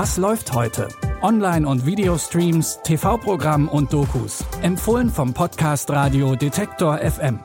[0.00, 0.86] Was läuft heute?
[1.22, 4.44] Online- und Videostreams, TV-Programm und Dokus.
[4.62, 7.40] Empfohlen vom Podcast Radio Detektor FM.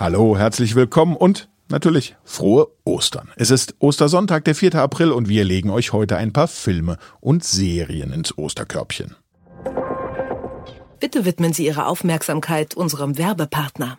[0.00, 3.28] Hallo, herzlich willkommen und natürlich frohe Ostern.
[3.36, 4.74] Es ist Ostersonntag, der 4.
[4.74, 9.14] April und wir legen euch heute ein paar Filme und Serien ins Osterkörbchen.
[10.98, 13.98] Bitte widmen Sie Ihre Aufmerksamkeit unserem Werbepartner.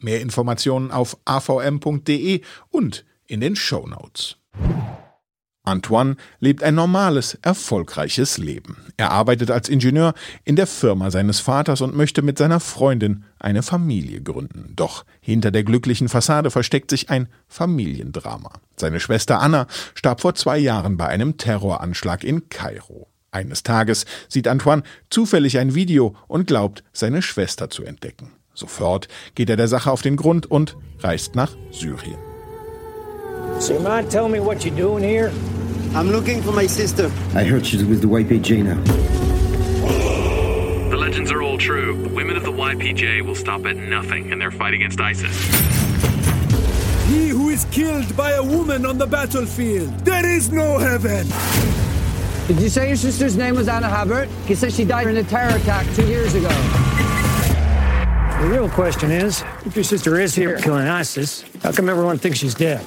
[0.00, 4.36] Mehr Informationen auf avm.de und in den Show Notes.
[5.68, 8.78] Antoine lebt ein normales, erfolgreiches Leben.
[8.96, 13.62] Er arbeitet als Ingenieur in der Firma seines Vaters und möchte mit seiner Freundin eine
[13.62, 14.72] Familie gründen.
[14.74, 18.52] Doch hinter der glücklichen Fassade versteckt sich ein Familiendrama.
[18.76, 23.08] Seine Schwester Anna starb vor zwei Jahren bei einem Terroranschlag in Kairo.
[23.30, 28.37] Eines Tages sieht Antoine zufällig ein Video und glaubt, seine Schwester zu entdecken.
[28.58, 29.06] Sofort
[29.36, 32.18] geht er der Sache auf den Grund und reist nach Syrien.
[33.60, 35.30] So you mind telling me what you're doing here?
[35.94, 37.08] I'm looking for my sister.
[37.36, 38.76] I heard she's with the YPJ now.
[40.90, 41.96] The legends are all true.
[42.02, 45.36] The women of the YPJ will stop at nothing in their fight against ISIS.
[47.06, 51.28] He who is killed by a woman on the battlefield, there is no heaven.
[52.48, 54.28] Did you say your sister's name was Anna Habert?
[54.46, 56.50] He said she died in a terror attack two years ago.
[58.40, 62.38] The real question is, if your sister is here killing ISIS, how come everyone thinks
[62.38, 62.80] she's dead?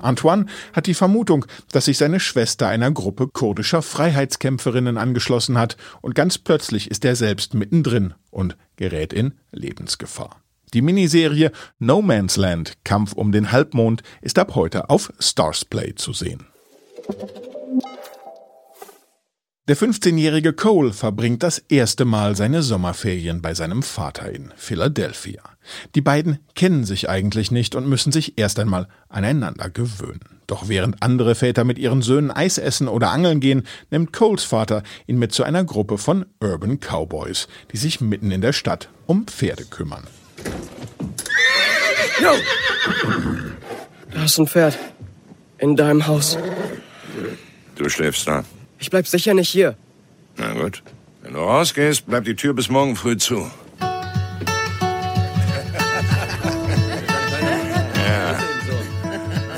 [0.00, 6.14] Antoine hat die Vermutung, dass sich seine Schwester einer Gruppe kurdischer Freiheitskämpferinnen angeschlossen hat und
[6.14, 10.40] ganz plötzlich ist er selbst mittendrin und gerät in Lebensgefahr.
[10.74, 11.50] Die Miniserie
[11.80, 16.46] No Man's Land Kampf um den Halbmond ist ab heute auf Starsplay zu sehen.
[19.70, 25.42] Der 15-jährige Cole verbringt das erste Mal seine Sommerferien bei seinem Vater in Philadelphia.
[25.94, 30.40] Die beiden kennen sich eigentlich nicht und müssen sich erst einmal aneinander gewöhnen.
[30.48, 34.82] Doch während andere Väter mit ihren Söhnen Eis essen oder angeln gehen, nimmt Coles Vater
[35.06, 39.28] ihn mit zu einer Gruppe von Urban Cowboys, die sich mitten in der Stadt um
[39.28, 40.02] Pferde kümmern.
[42.20, 42.32] Jo!
[44.12, 44.76] Da ist ein Pferd.
[45.58, 46.36] In deinem Haus.
[47.76, 48.42] Du schläfst da.
[48.80, 49.76] Ich bleib sicher nicht hier.
[50.36, 50.82] Na gut.
[51.22, 53.50] Wenn du rausgehst, bleibt die Tür bis morgen früh zu.
[53.80, 54.00] ja.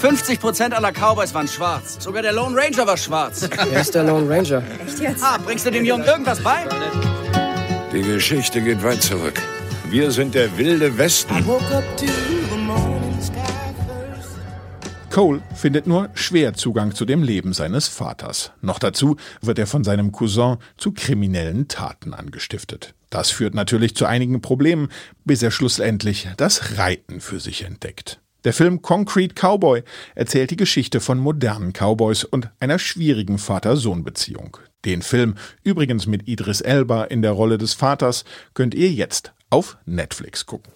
[0.01, 1.97] 50 Prozent aller Cowboys waren schwarz.
[2.01, 3.49] Sogar der Lone Ranger war schwarz.
[3.71, 4.63] Wer ist der Lone Ranger?
[4.85, 5.23] Echt jetzt?
[5.23, 6.67] Ah, bringst du dem Jungen irgendwas bei?
[7.93, 9.41] Die Geschichte geht weit zurück.
[9.89, 11.33] Wir sind der wilde Westen.
[15.13, 18.51] Cole findet nur schwer Zugang zu dem Leben seines Vaters.
[18.63, 22.95] Noch dazu wird er von seinem Cousin zu kriminellen Taten angestiftet.
[23.11, 24.89] Das führt natürlich zu einigen Problemen,
[25.27, 28.23] bis er schlussendlich das Reiten für sich entdeckt.
[28.45, 29.83] Der Film Concrete Cowboy
[30.15, 34.57] erzählt die Geschichte von modernen Cowboys und einer schwierigen Vater-Sohn-Beziehung.
[34.87, 38.25] Den Film, übrigens mit Idris Elba in der Rolle des Vaters,
[38.55, 40.73] könnt ihr jetzt auf Netflix gucken.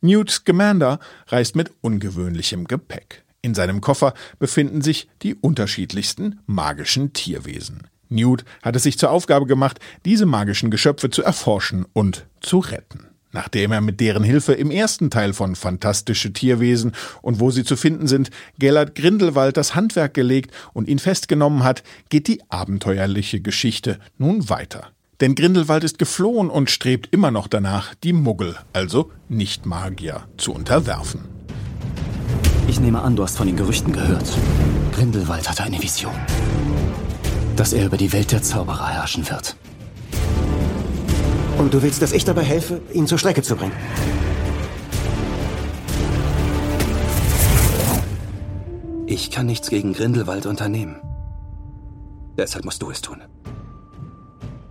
[0.00, 3.24] Newt Scamander reist mit ungewöhnlichem Gepäck.
[3.42, 7.86] In seinem Koffer befinden sich die unterschiedlichsten magischen Tierwesen.
[8.08, 13.08] Newt hat es sich zur Aufgabe gemacht, diese magischen Geschöpfe zu erforschen und zu retten.
[13.32, 17.76] Nachdem er mit deren Hilfe im ersten Teil von Fantastische Tierwesen und wo sie zu
[17.76, 23.98] finden sind, Gellert Grindelwald das Handwerk gelegt und ihn festgenommen hat, geht die abenteuerliche Geschichte
[24.16, 24.92] nun weiter.
[25.20, 31.24] Denn Grindelwald ist geflohen und strebt immer noch danach, die Muggel, also Nicht-Magier, zu unterwerfen.
[32.68, 34.28] Ich nehme an, du hast von den Gerüchten gehört.
[34.92, 36.14] Grindelwald hatte eine Vision.
[37.56, 39.56] Dass er über die Welt der Zauberer herrschen wird.
[41.58, 43.72] Und du willst, dass ich dabei helfe, ihn zur Strecke zu bringen?
[49.06, 51.00] Ich kann nichts gegen Grindelwald unternehmen.
[52.36, 53.22] Deshalb musst du es tun.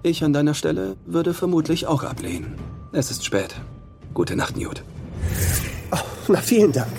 [0.08, 2.56] Ich an deiner Stelle würde vermutlich auch ablehnen.
[2.94, 3.56] Es ist spät.
[4.14, 4.82] Gute Nacht, Newt.
[5.92, 5.98] Oh,
[6.30, 6.94] na, vielen Dank.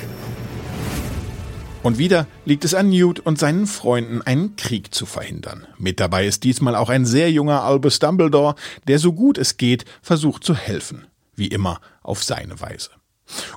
[1.83, 5.67] Und wieder liegt es an Newt und seinen Freunden, einen Krieg zu verhindern.
[5.79, 8.57] Mit dabei ist diesmal auch ein sehr junger Albus Dumbledore,
[8.89, 11.07] der so gut es geht versucht zu helfen.
[11.35, 12.91] Wie immer auf seine Weise.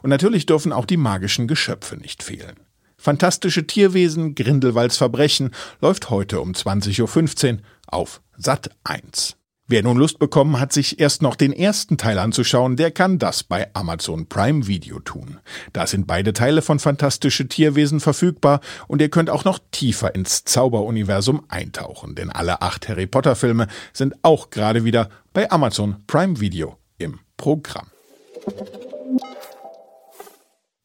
[0.02, 2.56] Und natürlich dürfen auch die magischen Geschöpfe nicht fehlen.
[2.96, 5.52] Fantastische Tierwesen, Grindelwalds Verbrechen
[5.82, 9.36] läuft heute um 20.15 Uhr auf Sat 1.
[9.72, 13.42] Wer nun Lust bekommen hat, sich erst noch den ersten Teil anzuschauen, der kann das
[13.42, 15.40] bei Amazon Prime Video tun.
[15.72, 18.60] Da sind beide Teile von Fantastische Tierwesen verfügbar
[18.90, 23.68] und ihr könnt auch noch tiefer ins Zauberuniversum eintauchen, denn alle acht Harry Potter Filme
[23.94, 27.88] sind auch gerade wieder bei Amazon Prime Video im Programm.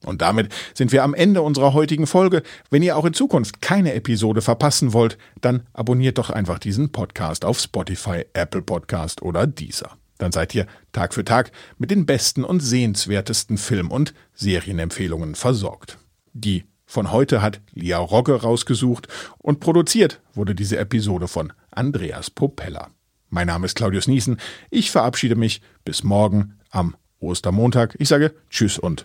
[0.07, 2.43] Und damit sind wir am Ende unserer heutigen Folge.
[2.71, 7.45] Wenn ihr auch in Zukunft keine Episode verpassen wollt, dann abonniert doch einfach diesen Podcast
[7.45, 9.97] auf Spotify, Apple Podcast oder Deezer.
[10.19, 15.99] Dann seid ihr Tag für Tag mit den besten und sehenswertesten Film- und Serienempfehlungen versorgt.
[16.33, 22.91] Die von heute hat Lia Rogge rausgesucht und produziert wurde diese Episode von Andreas Propeller.
[23.29, 24.39] Mein Name ist Claudius Niesen.
[24.71, 27.97] Ich verabschiede mich bis morgen am Ostermontag.
[27.99, 29.05] Ich sage Tschüss und